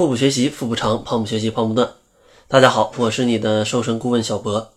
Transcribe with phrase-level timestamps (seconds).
[0.00, 1.92] 腹部学习，腹部长；胖不学习，胖不断。
[2.48, 4.72] 大家好，我是你的瘦身顾问小博。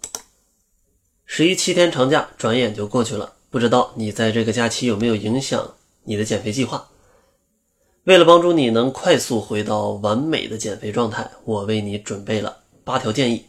[1.25, 6.89] 十一七天长假转眼就过去了，不知道你在这个假期有没有影响你的减肥计划？
[8.03, 13.45] 为了帮助你能快速回到完美的减肥状态，我为你准备了八条建议。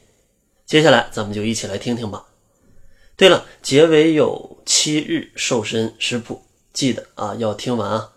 [0.65, 2.25] 接下来咱们就一起来听听吧。
[3.17, 6.41] 对了，结尾有七日瘦身食谱，
[6.73, 8.13] 记得啊要听完啊。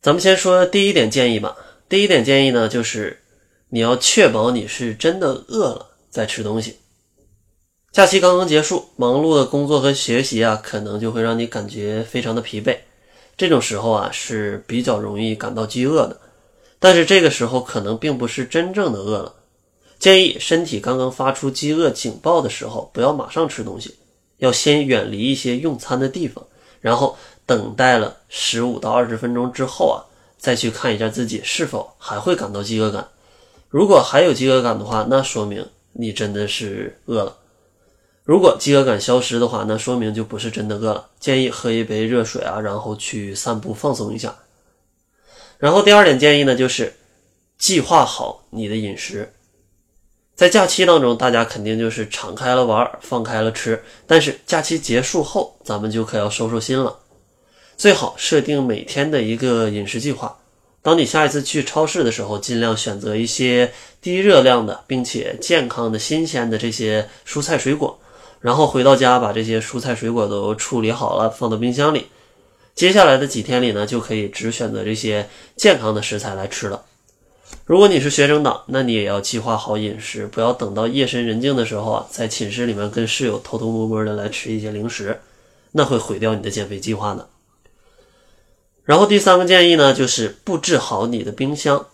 [0.00, 1.56] 咱们先说第一点建议吧。
[1.88, 3.22] 第一点建议呢，就是
[3.68, 6.78] 你要确保你是真的饿了再吃东西。
[7.92, 12.76] 假期刚刚结束，忙碌的工作和学习啊，可能就会让你感觉非常的疲惫。
[13.36, 16.18] 这种时候啊，是比较容易感到饥饿的。
[16.80, 19.32] 但是这个时候可能并不是真正的饿了。
[19.98, 23.94] 建议身体刚刚发出饥饿警报的时候，不要马上吃东西，
[24.38, 26.44] 要先远离一些用餐的地方，
[26.80, 27.16] 然后
[27.46, 30.02] 等待了十五到二十分钟之后啊。
[30.38, 33.08] 再去看一下自己是否还会感到饥饿感，
[33.68, 37.32] 如果还有饥饿感的话，那说明你真的是饿了；
[38.22, 41.08] 如果饥饿感消失的话，那说明就不是真的饿了。
[41.18, 44.36] 建议喝一杯热水啊，然后去散步放松一下。
[45.58, 46.94] 然后第二点建议呢，就是
[47.58, 49.32] 计划好你的饮食。
[50.34, 56.94] 在假期当中，大家肯定就是敞开了玩，放开了吃，但是假期结束后，咱们就可要收收心了。
[57.76, 60.38] 最好设定每天的一个饮食计划。
[60.82, 67.98] 当你下一次去超市的时候，尽量选择一些低热量的，并且健康的新鲜的这些蔬菜水果。
[68.40, 72.06] 然后回到家，把这些蔬菜水果都处理好了，放到冰箱里。
[72.74, 76.84] 接下来的几天里呢，就可以只选择这些健康的食材来吃了。
[77.64, 85.18] 如果你是学生党，那你也要计划好饮食，不要等到夜深人静的时候啊，在寝室里面跟室友偷偷摸摸的来吃一些零食，
[85.72, 87.28] 那会毁掉你的减肥计划的。
[88.86, 91.86] 然后第三个建议呢，就是布置好你的冰箱。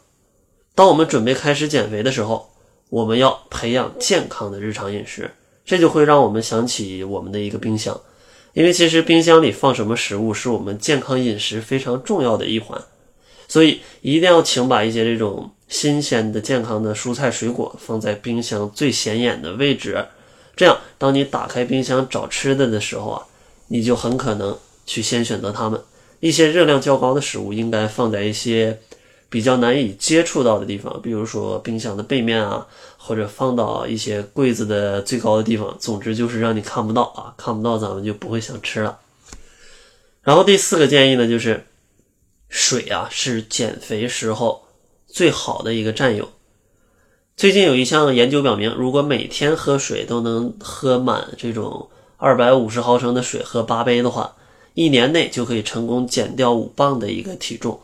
[0.74, 2.50] 当我们准备开始减肥的时候，
[2.90, 5.30] 我们要培养健康的日常饮食，
[5.64, 7.98] 这就会让我们想起我们的一个冰箱。
[8.52, 12.78] 因为其实冰箱里放什么食物，是我们健康饮食非常重要的一环。
[13.48, 20.06] 所以一定要请把一些这种新鲜的、健康的蔬菜水果放在冰箱最显眼的位置。
[20.54, 23.22] 这样，当你打开冰箱找吃的的时候啊，
[23.68, 25.80] 你就很可能去先选择它们。
[26.22, 28.78] 一些热量较高的食物应该放在一些
[29.28, 32.64] 比较难以接触到的地方，比如说冰箱的背面啊，
[32.96, 35.76] 或者放到一些柜子的最高的地方。
[35.80, 39.00] 总之就是让你看不到啊，看不到咱们就不会想吃了。
[40.22, 41.66] 然后第四个建议呢，就是
[42.48, 44.62] 水啊是减肥时候
[45.08, 46.28] 最好的一个战友。
[47.36, 54.36] 最近有一项研究表明，如果每天喝水都能喝满这种二百五十毫升的水，喝八杯的话。
[54.74, 57.78] 一年内就可以成功减掉五磅的一个体重，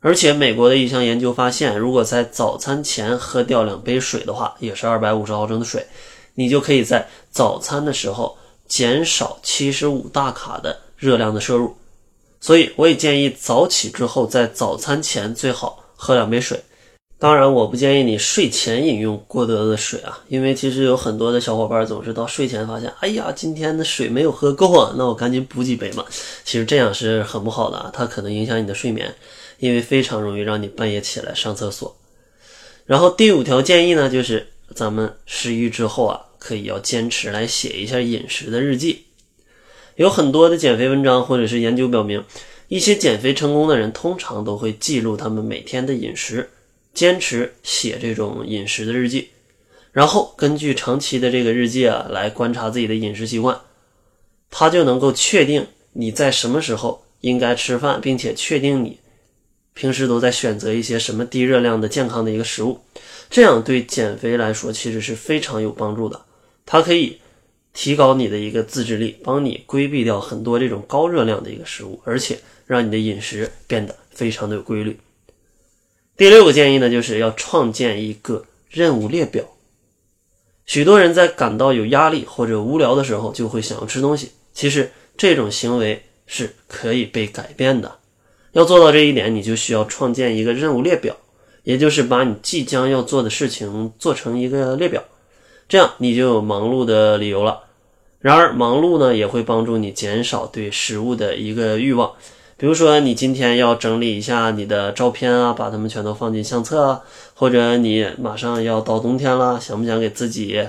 [0.00, 5.86] 而且美国的一项研究发现，如果在早餐前喝掉两杯水的话，也是二百五十毫升的水，
[6.34, 8.36] 你就可以在早餐的时候
[8.68, 11.74] 减少七十五大卡的热量的摄入。
[12.40, 16.62] 所以，我也建议早起之后，在早餐前最好喝两杯水。
[17.18, 26.04] 当然，我不建议你睡前饮用过多的水啊，因为其实有很多的小伙伴总是到睡前发现，哎呀，今天的水没有喝够啊，那我赶紧补几杯嘛。
[26.44, 29.14] 其实这样是很不好的啊，它可能影响你的睡眠，
[29.58, 31.96] 因为非常容易让你半夜起来上厕所。
[32.84, 39.06] 然后第五条建议呢，就是咱们十一之后啊，可以要坚持来写一下饮食的日记。
[39.94, 42.22] 有很多的减肥文章或者是研究表明，
[42.68, 46.50] 一些减肥成功的人通常都会记录他们每天的饮食。
[46.96, 49.28] 坚持写这种饮食的日记，
[49.92, 53.60] 然后根据长期的这个日记啊，来观察自己的饮食习惯，
[54.50, 58.98] 他就能够确定你在什么时候应该吃饭，并且确定你
[59.74, 62.80] 平时都在选择一些什么低热量的健康的一个食物，
[63.28, 66.22] 这样对减肥来说其实是非常有帮助的。
[66.64, 67.20] 它可以
[67.74, 74.98] 提高你的一个自制力，帮你规避掉很多这种高热量的一个食物，而且让你的饮食变得非常的有规律。
[76.16, 79.44] 第六个建议呢，就是要创建一个任务列表。
[80.64, 84.32] 许多人在感到有压力或者无聊的时候，就会想要吃东西。
[84.54, 87.98] 其实这种行为是可以被改变的。
[88.52, 91.14] 要做到这一点，你就需要创建一个任务列表，
[91.64, 95.04] 也就是把你即将要做的事情做成一个列表，
[95.68, 97.64] 这样你就有忙碌的理由了。
[98.20, 102.12] 然而，忙碌呢，也会帮助你减少对食物的一个欲望。
[102.58, 107.02] 比如说，你今天要整理一下你的照片啊，把它们全都放进相册啊，
[107.34, 110.66] 或者你马上要到冬天了，想不想给自己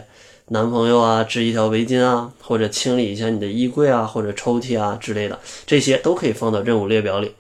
[0.50, 7.34] 男朋友啊织一条围巾啊，或者清理一下你的衣柜啊，或者抽屉啊之类的，这些都可以放到任务列表里。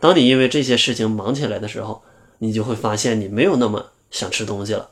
[0.00, 2.02] 当你因为这些事情忙起来的时候，
[2.40, 4.90] 你就会发现你没有那么想吃东西了。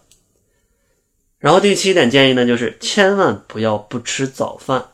[1.39, 4.87] 然后第七点建议呢，就是千万不要不吃早饭。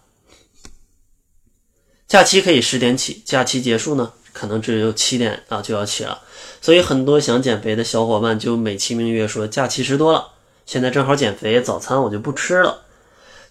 [2.08, 6.18] 假期可以十点起，假期结束呢，可能只有七点啊就要起了。
[6.62, 10.28] 所以很多想减肥的小伙伴就美其名曰说假期吃多了，
[10.64, 12.80] 现在正好减肥，早餐我就不吃了。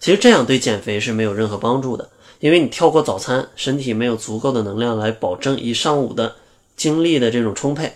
[0.00, 2.10] 其实这样对减肥是没有任何帮助的，
[2.40, 6.34] 因为你跳过早餐，身体没有足够的能量来保证一上午的
[6.76, 7.94] 精力的这种充沛，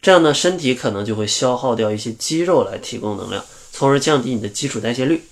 [0.00, 3.44] 这样呢，身体可能就会消耗掉一些肌肉来提供能量。
[3.72, 5.22] 从而降低你的基础代谢率。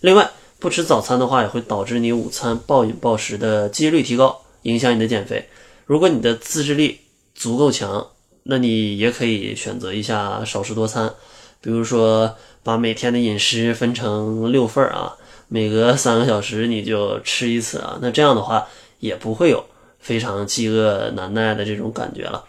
[0.00, 0.30] 另外，
[0.60, 5.48] 不吃早餐的话，也会导致你午餐暴饮暴食的几率提高，影响你的减肥。
[5.86, 6.98] 如果你的自制力
[7.34, 8.06] 足够强，
[8.42, 11.14] 那你也可以选择一下少食多餐，
[11.60, 12.34] 比如说
[12.64, 15.14] 把每天的饮食分成六份儿啊，
[15.46, 17.98] 每隔三个小时你就吃一次啊。
[18.02, 18.66] 那这样的话，
[18.98, 19.64] 也不会有
[20.00, 22.44] 非常饥饿难耐的这种感觉了。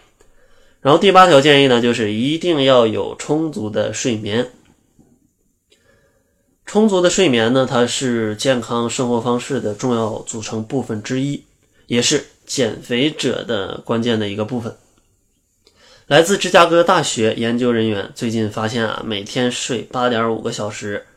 [0.81, 4.47] 然后第八条建议呢，就是一定要有充足的睡眠。
[6.69, 11.43] 充足的睡眠呢，它是健康生活方式的重要组成部分之一，
[11.87, 14.77] 也是减肥者的关键的一个部分。
[16.05, 21.07] 来自芝加哥大学研究人员最近发现啊，每天睡八点五个小时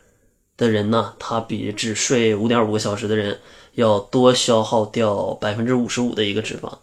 [0.57, 3.39] 的人呢，他比只睡五点五个小时的人
[3.73, 6.73] 要多消耗掉百分之五十五的一个脂肪。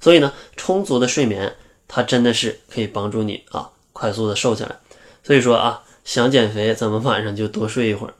[0.00, 1.54] 所以呢，充足的睡眠
[1.86, 4.74] 它真的是可以帮助你啊，快速的瘦下来。
[5.22, 5.82] 所以说啊。
[6.04, 8.14] 想减肥，咱们晚上就多睡一会儿。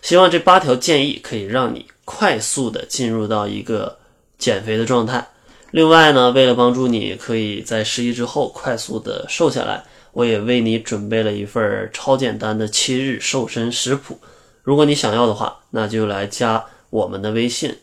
[0.00, 3.98] 希望这八条建议可以让你快速的进入到一个
[4.38, 5.26] 减肥的状态。
[5.70, 14.18] 另外呢，为了帮助你可以在十一之后快速的瘦下来，我也为你准备了一份超简单的七日瘦身食谱。
[14.62, 17.78] 如果你想要的话，那就来加我们的微信。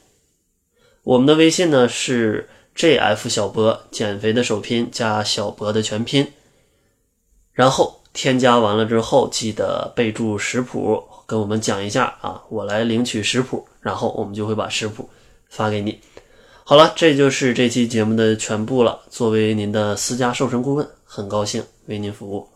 [1.03, 6.31] 我们的微信呢是 JF 小博减肥的首拼加小博的全拼，
[7.51, 8.00] 然后。
[8.13, 15.09] 添加完了之后，记得备注食谱，跟我们讲一下啊，我来领取食谱，然后我们就会把食谱
[15.49, 15.99] 发给你。
[16.63, 18.99] 好了，这就是这期节目的全部了。
[19.09, 22.47] 作为您的私家瘦身顾问，很高兴为您服务。